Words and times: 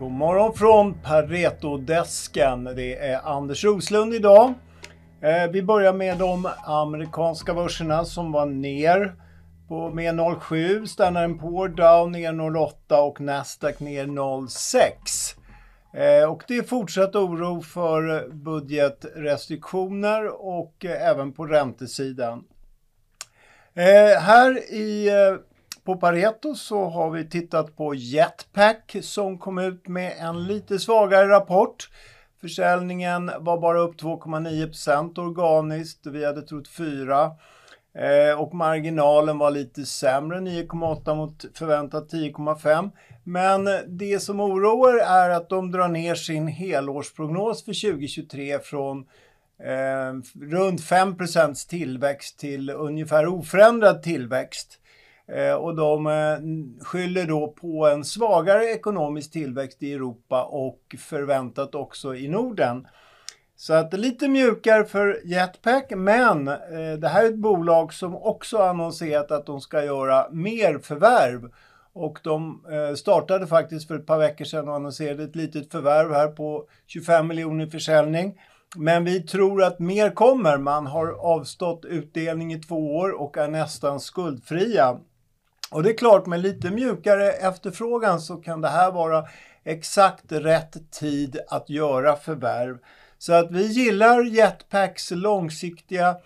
God 0.00 0.12
morgon 0.12 0.54
från 0.54 0.94
Pareto-desken. 0.94 2.64
Det 2.64 2.98
är 2.98 3.20
Anders 3.24 3.64
Roslund 3.64 4.14
idag. 4.14 4.54
Eh, 5.22 5.50
vi 5.52 5.62
börjar 5.62 5.92
med 5.92 6.18
de 6.18 6.48
amerikanska 6.64 7.54
börserna 7.54 8.04
som 8.04 8.32
var 8.32 8.46
ner 8.46 9.14
på 9.68 9.90
med 9.90 10.14
0,7. 10.14 10.86
Standard 10.86 11.40
Poor 11.40 11.68
down 11.68 12.12
ner 12.12 12.32
0,8 12.32 12.96
och 12.96 13.20
Nasdaq 13.20 13.80
ner 13.80 14.06
0,6. 14.06 15.36
Eh, 15.94 16.30
och 16.30 16.42
det 16.48 16.56
är 16.56 16.62
fortsatt 16.62 17.16
oro 17.16 17.62
för 17.62 18.28
budgetrestriktioner 18.28 20.44
och 20.44 20.84
eh, 20.84 21.08
även 21.08 21.32
på 21.32 21.46
räntesidan. 21.46 22.44
Här 24.20 24.72
i 24.72 25.10
på 25.90 25.96
Pareto 25.96 26.54
så 26.54 26.88
har 26.88 27.10
vi 27.10 27.28
tittat 27.28 27.76
på 27.76 27.94
Jetpack 27.94 28.96
som 29.02 29.38
kom 29.38 29.58
ut 29.58 29.88
med 29.88 30.12
en 30.18 30.44
lite 30.44 30.78
svagare 30.78 31.28
rapport. 31.28 31.90
Försäljningen 32.40 33.30
var 33.40 33.58
bara 33.58 33.80
upp 33.80 34.00
2,9% 34.00 35.18
organiskt. 35.18 36.06
Vi 36.06 36.24
hade 36.24 36.42
trott 36.42 36.68
4 36.68 37.30
eh, 37.94 38.40
och 38.40 38.54
marginalen 38.54 39.38
var 39.38 39.50
lite 39.50 39.84
sämre, 39.84 40.38
9,8 40.38 41.14
mot 41.14 41.44
förväntat 41.54 42.12
10,5. 42.12 42.90
Men 43.24 43.68
det 43.86 44.20
som 44.20 44.40
oroar 44.40 44.98
är 44.98 45.30
att 45.30 45.48
de 45.48 45.70
drar 45.70 45.88
ner 45.88 46.14
sin 46.14 46.46
helårsprognos 46.46 47.64
för 47.64 47.90
2023 47.92 48.58
från 48.58 48.98
eh, 49.62 50.42
runt 50.50 50.80
5% 50.80 51.68
tillväxt 51.68 52.38
till 52.38 52.70
ungefär 52.70 53.26
oförändrad 53.26 54.02
tillväxt. 54.02 54.79
Eh, 55.34 55.54
och 55.54 55.76
de 55.76 56.06
eh, 56.06 56.84
skyller 56.84 57.26
då 57.26 57.48
på 57.48 57.86
en 57.86 58.04
svagare 58.04 58.64
ekonomisk 58.64 59.32
tillväxt 59.32 59.82
i 59.82 59.92
Europa 59.92 60.44
och 60.44 60.96
förväntat 60.98 61.74
också 61.74 62.14
i 62.14 62.28
Norden. 62.28 62.86
Så 63.56 63.74
att 63.74 63.92
lite 63.92 64.28
mjukare 64.28 64.84
för 64.84 65.20
Jetpack, 65.24 65.92
men 65.96 66.48
eh, 66.48 66.92
det 66.98 67.08
här 67.08 67.24
är 67.24 67.28
ett 67.28 67.38
bolag 67.38 67.92
som 67.92 68.16
också 68.16 68.58
annonserat 68.58 69.30
att 69.30 69.46
de 69.46 69.60
ska 69.60 69.84
göra 69.84 70.26
mer 70.30 70.78
förvärv. 70.78 71.50
Och 71.92 72.18
de 72.22 72.62
startade 72.96 73.46
faktiskt 73.46 73.88
för 73.88 73.94
ett 73.94 74.06
par 74.06 74.18
veckor 74.18 74.44
sedan 74.44 74.68
och 74.68 74.74
annonserade 74.74 75.22
ett 75.24 75.36
litet 75.36 75.72
förvärv 75.72 76.12
här 76.12 76.28
på 76.28 76.64
25 76.86 77.26
miljoner 77.26 77.66
i 77.66 77.70
försäljning. 77.70 78.40
Men 78.76 79.04
vi 79.04 79.22
tror 79.22 79.62
att 79.62 79.78
mer 79.78 80.10
kommer. 80.10 80.58
Man 80.58 80.86
har 80.86 81.08
avstått 81.08 81.84
utdelning 81.84 82.52
i 82.52 82.58
två 82.58 82.96
år 82.96 83.20
och 83.20 83.36
är 83.36 83.48
nästan 83.48 84.00
skuldfria. 84.00 84.98
Och 85.70 85.82
det 85.82 85.90
är 85.90 85.96
klart, 85.96 86.26
med 86.26 86.40
lite 86.40 86.70
mjukare 86.70 87.32
efterfrågan 87.32 88.20
så 88.20 88.36
kan 88.36 88.60
det 88.60 88.68
här 88.68 88.92
vara 88.92 89.24
exakt 89.64 90.32
rätt 90.32 90.90
tid 90.90 91.38
att 91.48 91.70
göra 91.70 92.16
förvärv. 92.16 92.78
Så 93.18 93.32
att 93.32 93.50
vi 93.50 93.66
gillar 93.66 94.22
Jetpacks 94.24 95.10
långsiktiga 95.10 96.16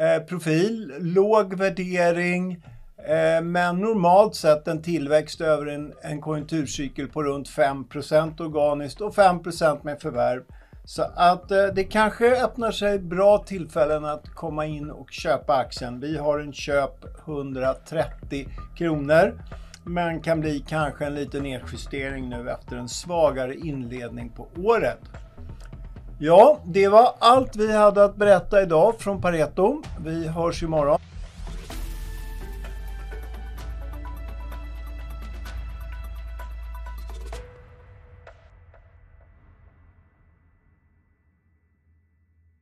eh, 0.00 0.22
profil, 0.22 0.94
låg 0.98 1.54
värdering, 1.54 2.52
eh, 3.08 3.42
men 3.42 3.80
normalt 3.80 4.34
sett 4.34 4.68
en 4.68 4.82
tillväxt 4.82 5.40
över 5.40 5.66
en, 5.66 5.92
en 6.02 6.20
konjunkturcykel 6.20 7.08
på 7.08 7.22
runt 7.22 7.48
5% 7.48 8.40
organiskt 8.40 9.00
och 9.00 9.14
5% 9.14 9.78
med 9.82 10.00
förvärv. 10.00 10.42
Så 10.88 11.02
att 11.14 11.50
eh, 11.50 11.66
det 11.74 11.84
kanske 11.84 12.44
öppnar 12.44 12.70
sig 12.70 12.98
bra 12.98 13.38
tillfällen 13.38 14.04
att 14.04 14.28
komma 14.34 14.66
in 14.66 14.90
och 14.90 15.12
köpa 15.12 15.56
aktien. 15.56 16.00
Vi 16.00 16.16
har 16.18 16.38
en 16.38 16.52
köp 16.52 17.04
130 17.26 18.48
kronor. 18.76 19.42
Men 19.84 20.20
kan 20.20 20.40
bli 20.40 20.64
kanske 20.68 21.06
en 21.06 21.14
liten 21.14 21.42
nedjustering 21.42 22.28
nu 22.28 22.50
efter 22.50 22.76
en 22.76 22.88
svagare 22.88 23.54
inledning 23.54 24.28
på 24.30 24.48
året. 24.56 24.98
Ja, 26.18 26.60
det 26.64 26.88
var 26.88 27.14
allt 27.18 27.56
vi 27.56 27.76
hade 27.76 28.04
att 28.04 28.16
berätta 28.16 28.62
idag 28.62 28.94
från 28.98 29.20
Pareto. 29.20 29.82
Vi 30.04 30.28
hörs 30.28 30.62
imorgon. 30.62 31.00